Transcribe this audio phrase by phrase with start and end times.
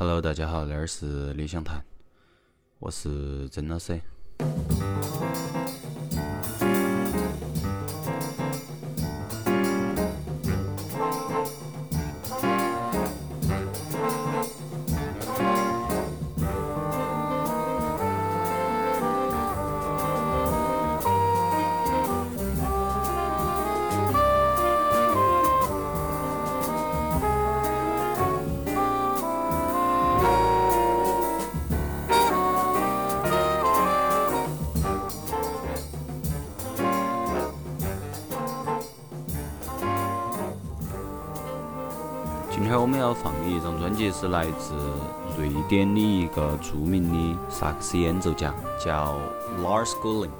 [0.00, 1.84] Hello，大家好，这儿是理想谈，
[2.78, 4.00] 我是曾老师。
[44.30, 44.74] 来自
[45.38, 49.18] 瑞典的一个著名的萨克斯演奏家，叫
[49.62, 50.30] Lars Gulling。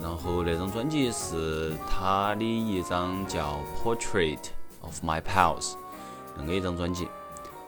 [0.00, 4.38] 然后那张专辑是他的一张叫《Portrait
[4.80, 5.72] of My Pals》
[6.36, 7.06] 那个一张专辑。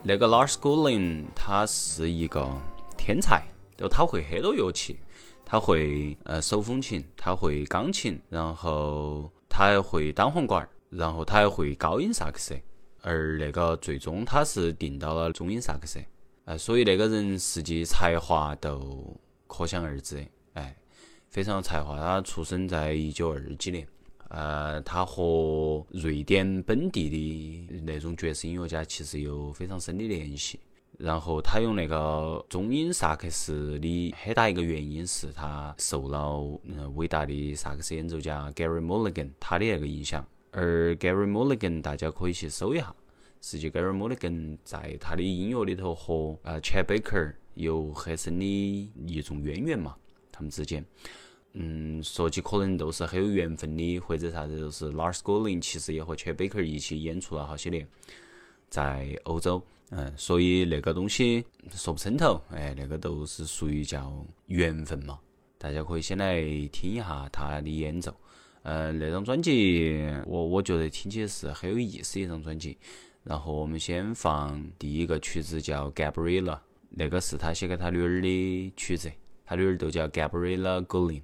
[0.03, 2.47] 那个 Lars Gullin 他是一个
[2.97, 3.43] 天才，
[3.77, 4.99] 就他会很多乐器，
[5.45, 12.53] 他会呃手风琴，他会钢琴，然后他还会单簧管，然后他还会高音萨克斯。
[13.07, 15.99] 而那个最终他是定到了中音萨克斯，
[16.45, 20.75] 哎，所以那个人实际才华都可想而知，哎，
[21.29, 21.99] 非常有才华。
[21.99, 23.87] 他出生在一九二几年，
[24.29, 27.07] 呃，他和瑞典本地
[27.69, 30.59] 的那种爵士音乐家其实有非常深的联系。
[30.97, 40.25] 然后他用那个中音萨克斯的很大一个原因是他受了嗯伟大的萨克斯演奏家 Gary Mulligan 他的那个影响。
[40.57, 42.95] 而 Gary Mulligan 大家可以去搜一下，
[43.41, 48.45] 实际 Gary Mulligan 在他的音乐里头和呃 Chet Baker 有很深的
[49.05, 49.97] 一种渊源嘛，
[50.31, 50.85] 他们之间，
[51.51, 57.85] 嗯，说起可能都是很有缘分的，或者啥子，就是 Lars Gulling 其实也和 Chet Baker 一起演出了好些年，
[58.69, 65.19] 在欧洲，嗯，所以那个东西说不称头，哎，那个都是属于叫缘分嘛，
[65.57, 68.15] 大家可以先来听一下他的演奏。
[68.67, 72.75] 嗯，那张专辑我我觉得听起是很有意思一张专辑。
[73.23, 76.55] 然后我们先放第一个曲子叫《Gabriela》，
[76.89, 79.11] 那个是他写给他女儿的曲子，
[79.45, 81.21] 他女儿都叫 Gabriela Gulling。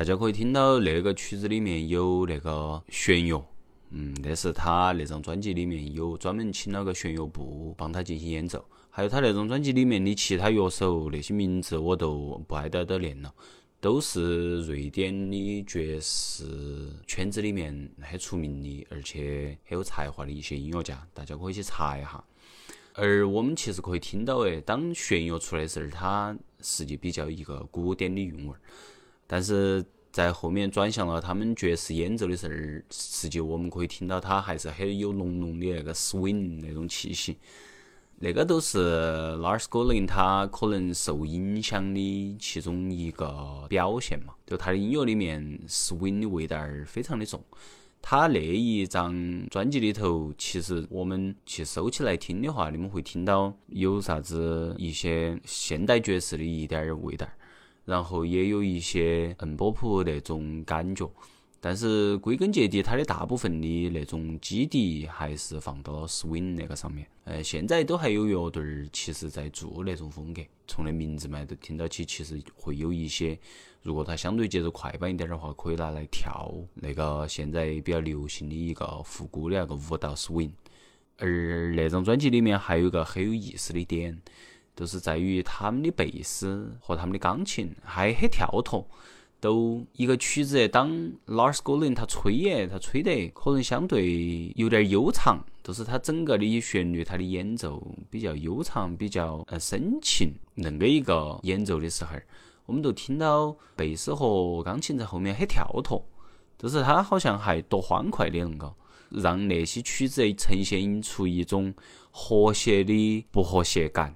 [0.00, 3.44] 大家可以听到那个曲子里面有那个弦乐，
[3.90, 8.64] 嗯，那是他那张专辑里面有专门请了个弦乐部帮他进行演奏。
[8.88, 13.30] 还有他那张专辑里面的其他乐手，那些名字我都不挨到的念了，
[13.78, 16.46] 都是瑞典的爵士
[17.06, 22.24] 圈子里面很出名的，而且很有才华的一些音乐家，大家可以去查一下。
[22.94, 28.60] 而我们其实可以听到，哎，当弦乐出来的时候，它实际比较一个古典的韵味儿，
[29.32, 37.38] 但是在后面转向了他们爵士演奏的时候，实际我们可以听到它还是很有浓浓的那个 swing 那种气息。
[38.18, 38.78] 那个都是
[39.38, 47.40] Lars Ulrich 他可能受影响的其中一个表现嘛，就他的音乐里面 swing 的味道儿非常的重。
[48.02, 57.28] 他那一张专辑里头，其实我们去收起来听的话，你们会听到有啥子一些现代爵士的一点儿味道，
[57.84, 61.10] 然后也有一些摁波普那种感觉。
[61.62, 67.06] 但是归根结底，它的大部分的那种基底还是放到了 swing 那个上面。
[67.24, 70.40] 呃，现在都还有乐队儿，其实在做那种风格。
[70.66, 73.38] 从那名字嘛，都听到起，其实会有一些。
[73.82, 80.52] 如果它相对节奏快板一点的话，可以拿来跳那个现在比较流行的一个复古的那个舞蹈 swing。
[81.18, 84.18] 而那张专辑里面还有一个很有意思的点，
[84.80, 88.88] 就是在于他们的贝斯和他们的钢琴还很跳脱。
[89.38, 90.90] 都一个曲子，当
[91.26, 96.60] Lars Ulrich 他吹耶，他吹得可能相对有点悠长，就是他整个的。
[96.60, 97.22] 旋律，他的。
[97.22, 100.34] 演奏比较悠长，比较呃深情。
[100.56, 101.88] 恁个一个演奏的。
[101.88, 102.16] 时候，
[102.66, 106.02] 我们都听到贝斯和钢琴在后面很跳脱，
[106.58, 108.38] 就是他好像还多欢快的。
[108.38, 108.74] 恁个，
[109.08, 111.72] 让那些曲子呈现出一种
[112.10, 113.24] 和谐的。
[113.30, 114.14] 不和谐感，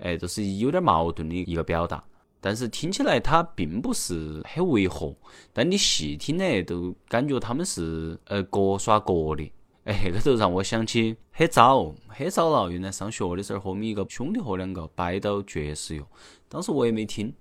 [0.00, 2.02] 哎，就是有点矛盾的一个表达。
[2.40, 5.14] 但是听起来它并不是很违和，
[5.52, 9.52] 但你细听呢，都感觉他们是呃各耍各的。
[9.84, 16.06] 哎，那个就让我想起很早很早了，原来上学的时候，和我们一个兄弟伙两个摆到爵士乐，
[16.48, 17.32] 当时我也没听，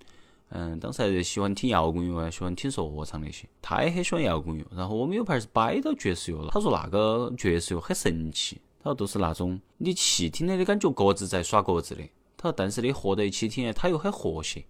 [0.50, 3.48] 嗯，当时还是喜欢听摇滚乐，喜欢听说唱那些。
[3.62, 6.50] 他也很喜欢摇滚乐，然后我们有盘是摆到爵士乐了。
[6.52, 12.02] 他说那个爵士乐很神奇，他说都是那种你细听的，你感觉各自在耍各自的。
[12.42, 14.64] 他说但是你合在一起听，他又很和谐。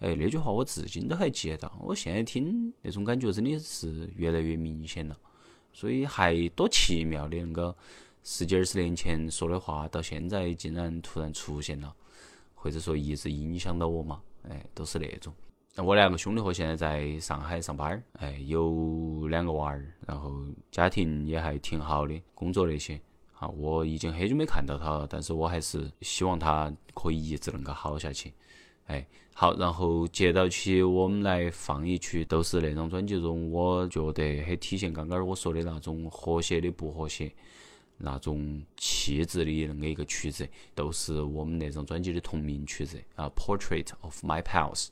[0.00, 1.72] 哎，那句话我至今都还记得到。
[1.80, 5.16] 我现在听那种感觉真的是越来越明显了，
[5.72, 7.74] 所以还多奇妙的那个
[8.24, 11.94] 十几二十年前说的话，到现在竟然突然出现了，
[12.56, 14.20] 或者说一直影响到我嘛？
[14.48, 15.32] 哎，都是那种。
[15.76, 23.00] 那我两个兄弟伙现在在上海上班儿，哎，有两个娃儿，然后家庭也还挺好的，工作那些。
[23.38, 28.32] 啊，我已经很久没看到他了，但是我还是希望他可以一直能够好下去。
[28.86, 37.30] 哎，好，然后接到起我们来放一曲，都是那张专辑中，我觉得很体现刚刚我说的那种和谐的不和谐，
[37.98, 44.86] 那种气质的那个一个曲子，都是我们那张专辑的同名曲子啊，《Portrait of My Pals》。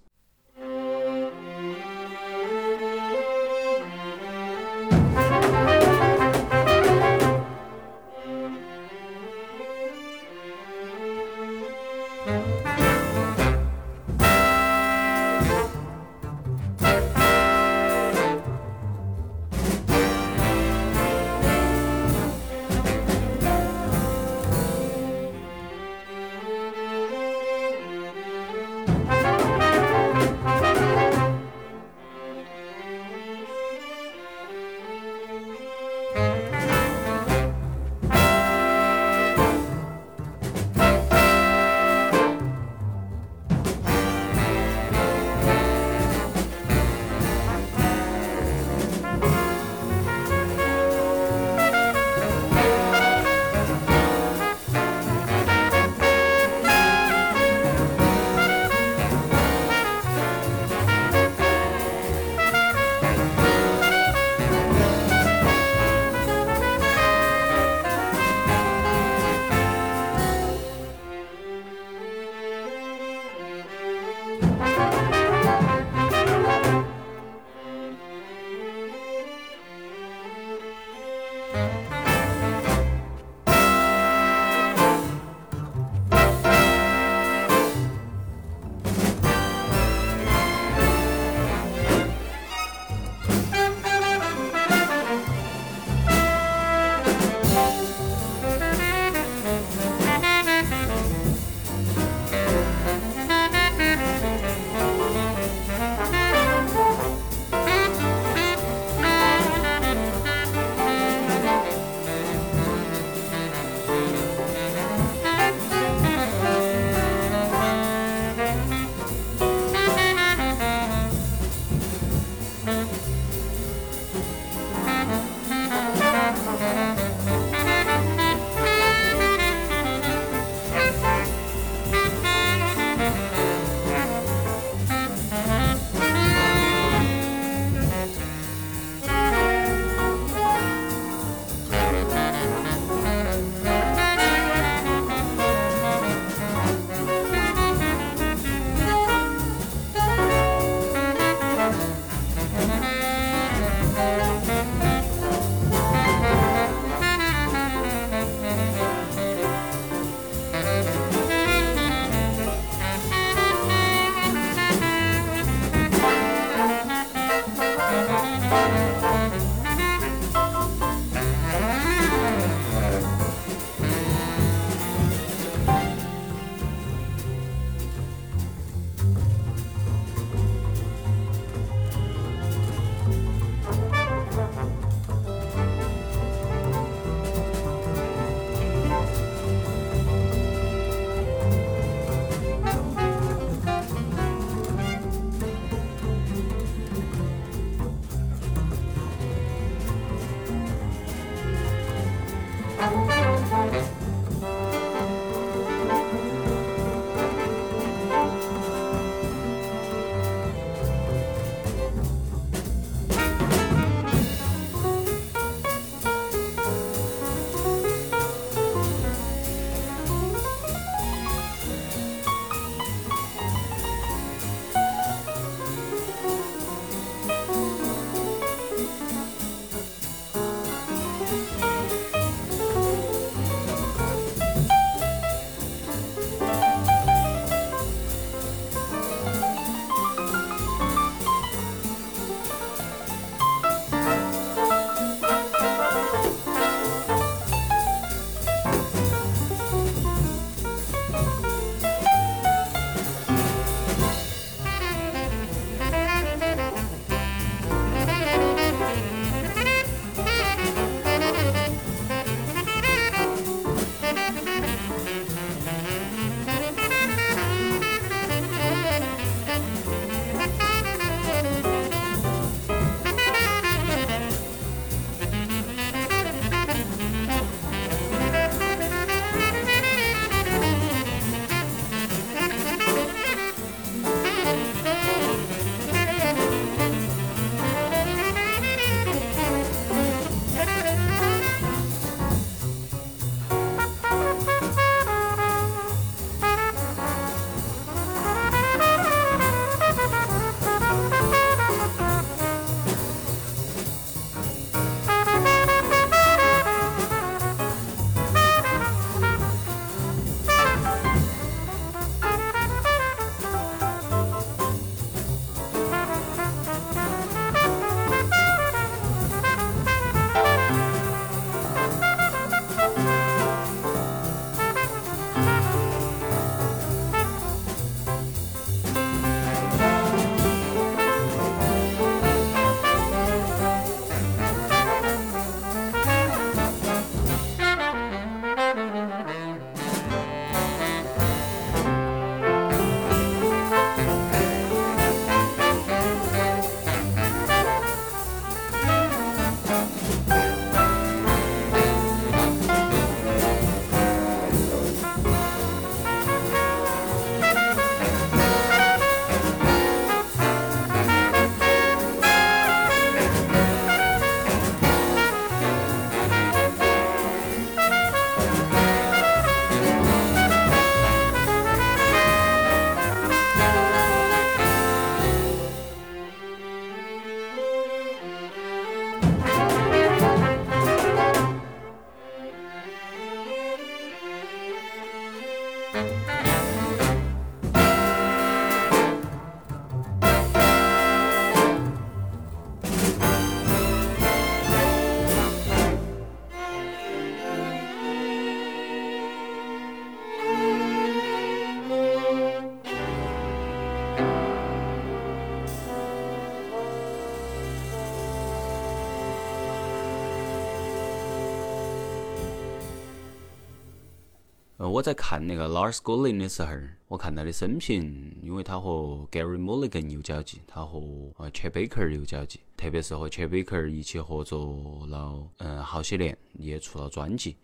[414.95, 416.71] 我在看那个 Lars g o l i n 的时候，
[417.09, 421.01] 我看他的生平，因为他和 Gary Mulligan 有交集，他和
[421.37, 427.57] 呃 Chet Baker 有交集，特别是和 Chet Baker 一起合作了嗯好些年，也出了专辑。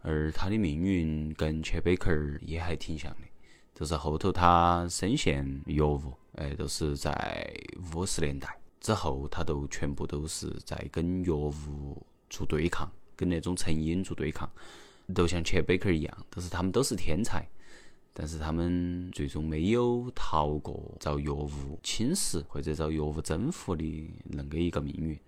[0.00, 3.28] 而他的命运跟 Chet Baker 也还挺像的，
[3.74, 7.54] 就是后头他深陷药物，哎，都是在
[7.94, 14.50] 五十年代之后，他都全部都是在跟药物做对抗，跟那种成瘾做对抗。
[15.12, 17.46] 都像切贝克一样，都是他们都是天才，
[18.12, 23.84] 但是他们最终没有逃过遭药物侵蚀或者遭药物征服的
[24.32, 25.18] 恁个一个命运。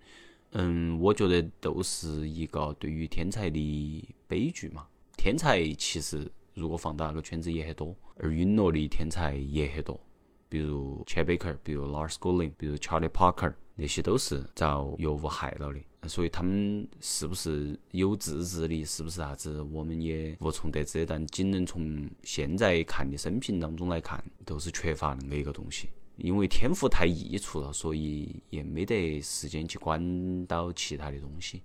[0.51, 4.87] 嗯，我觉得都是一个对于天才的悲剧嘛。
[5.17, 9.99] 天才其实如果放到那个圈子也很多，而陨落的天才也很多，
[10.47, 13.53] 比如切贝克，比如 Lars Golin，比如 Charlie Parker。
[13.75, 21.05] 那些都是遭药物害了的，所以他们是不是有自制力，是不是啥子，我们也无从得知。
[21.05, 25.89] 但仅能从现在看的生平当中来看，都是缺乏那么一个东西。
[26.17, 31.63] 因为天赋太溢出了，所以也没得时间去管到其他的东西。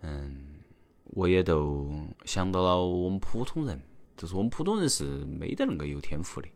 [0.00, 0.46] 嗯，
[1.04, 1.90] 我也都
[2.24, 3.78] 想到了我们普通人，
[4.16, 6.48] 就是我们普通人是没得那个有天赋的。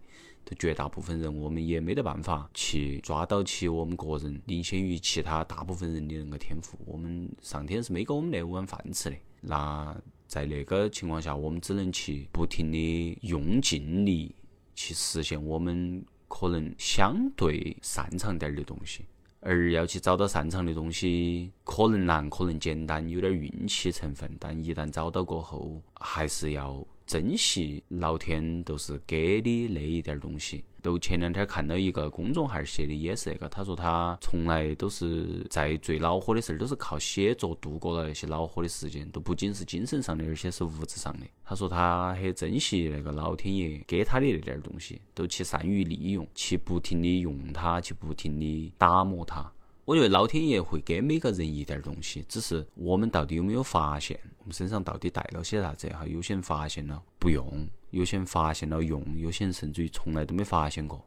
[0.59, 6.76] 绝大部分人，我们也没得办法去抓到起我们个人领先于其他大部分人的那个天赋。
[6.85, 9.16] 我们上天是没给我们那碗饭吃的。
[9.40, 14.35] 那在那个情况下，我们只能去不停的用尽力
[14.74, 19.05] 去实现我们可能相对擅长点儿的东西。
[19.42, 24.31] 而要去找到擅长的东西，可能难，可能简单，有点运气成分。
[24.38, 26.85] 但一旦找到过后，还是要。
[27.10, 30.64] 珍惜老天都是给的那一点东西。
[30.80, 41.26] 都前两天看到一个公众号写的也是那个，他说他从来都是在最恼火的事儿，都是靠写作度过了那些恼火的时间，都不仅是精神上的，而且是物质上的。
[41.44, 49.52] 他说他很珍惜那个老天爷给他的那点东西，都去善于利用，去不停的用它，去不停的打磨它。
[49.90, 56.07] 我觉得老天爷会给每个人一点东西，只是我们到底有没有发现，我们身上到底带了些啥子哈？
[56.07, 61.05] 有些人发现了不用，有些人发现了用，有些人甚至于从来都没发现过。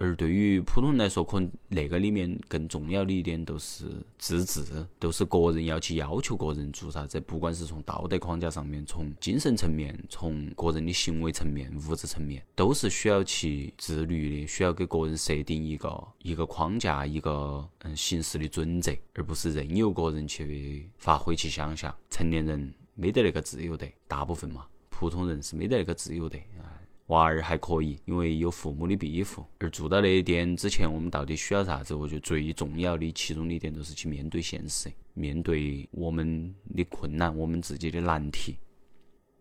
[0.00, 3.84] 而对于普通人来说，可能那个里面更重要的一点都是
[4.16, 4.62] 自治，
[5.00, 21.92] 都是个人要去要求个人做啥子，不管是从道德框架上面，从精神层面，从个人的行为层面、物质层面，都是需要去自律的，需要给个人设定一个一个框架，一个嗯行事的准则，而不是任由个人去发挥去想象。
[22.08, 26.77] 成年人没得那个自由的，大部分嘛，普通人是没得那个自由的啊。
[27.08, 29.44] 娃儿还可以，因为有父母的庇护。
[29.58, 31.94] 而做到那一点之前，我们到底需要啥子？
[31.94, 38.56] 我觉得最重要的其中的一点，就是去面对现实，面对我们的困难，我们自己的难题。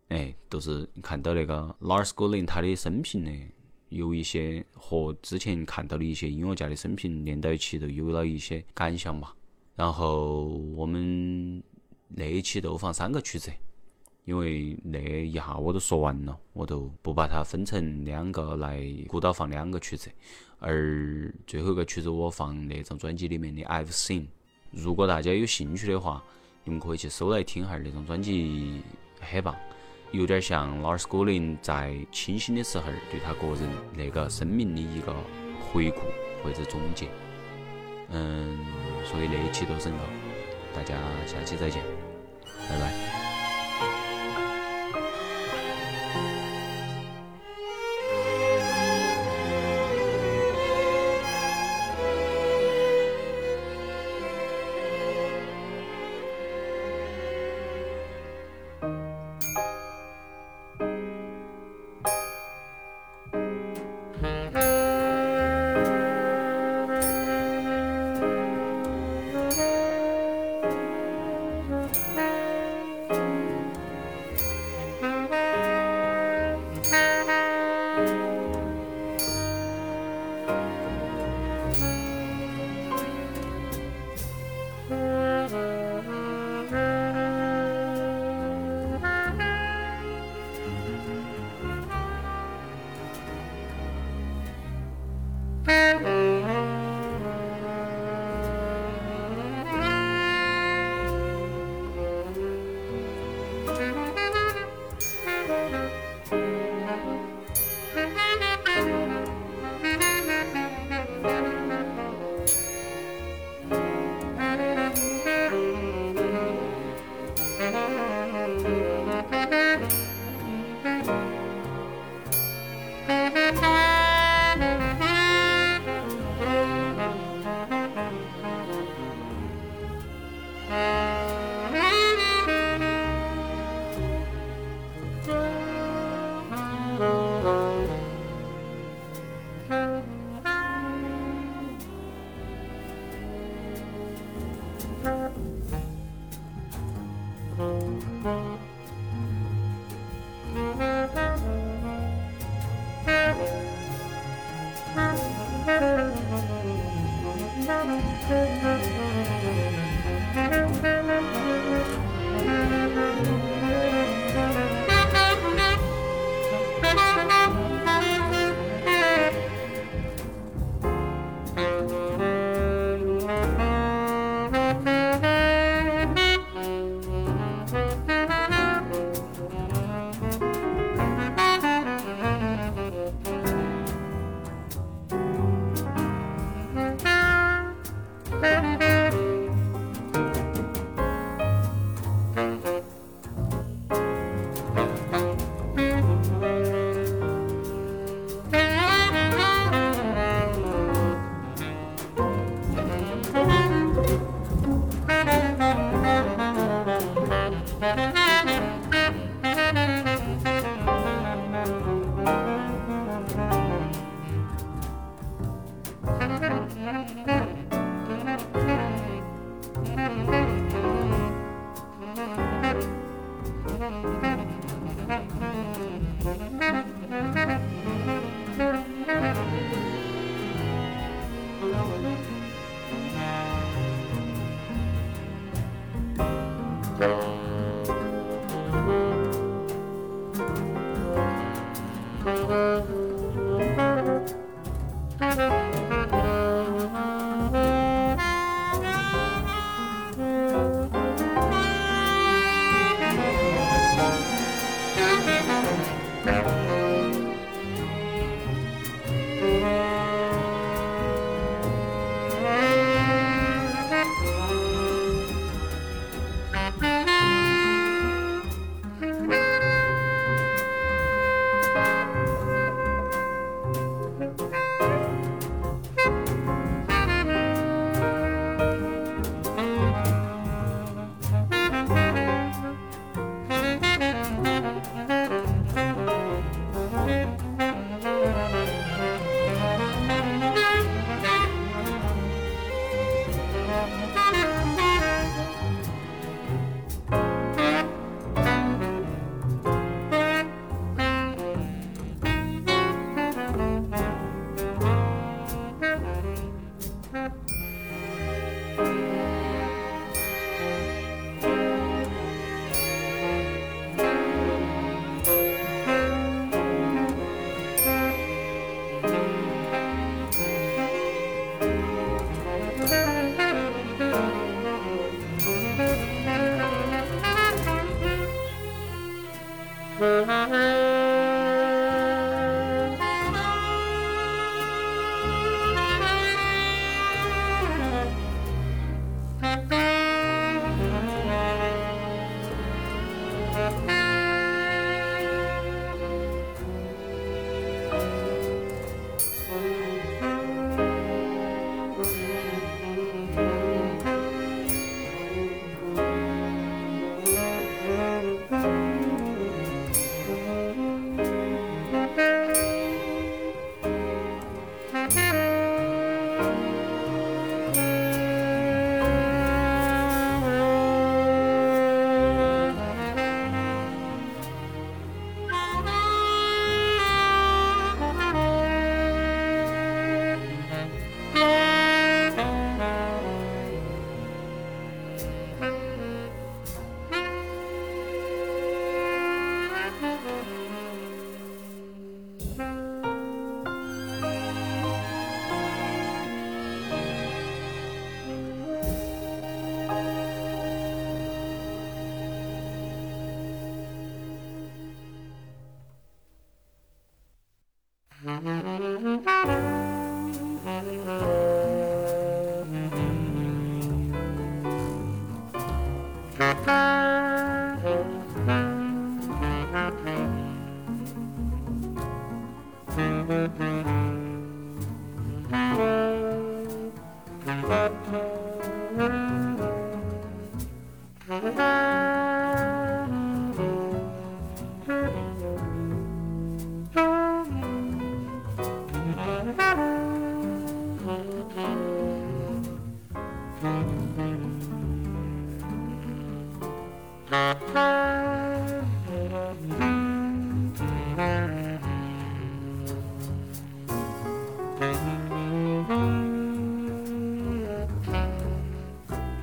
[0.08, 3.32] 哎，都是看到那个 Lars Goling 他的生平呢，
[3.90, 9.34] 有一些和之前看到的一些音乐家的生平连到一起，都有了一些感想嘛。
[9.76, 11.62] 然后我们
[12.08, 13.52] 那一期都放三个曲子。
[14.28, 20.12] 因为那一下我都说完了，我都不把它分成两个来鼓捣放两个曲子，
[20.60, 24.22] 而最后一个曲子我放那张专辑里面的《I've Seen》。
[24.70, 26.22] 如果大家有兴趣的话，
[26.66, 28.82] 你们可以去搜来听下那张专辑，
[29.22, 29.56] 很棒，
[30.12, 35.16] 有点像 Lars g o l i n 在清醒的时候对他个人那个生命的一个
[35.72, 36.02] 回顾
[36.44, 37.08] 或者总结。
[38.10, 38.58] 嗯，
[39.06, 39.96] 所以那一期都是个，
[40.76, 41.82] 大家下期再见，
[42.68, 43.07] 拜拜。